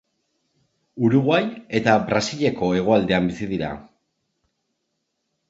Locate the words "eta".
1.81-1.95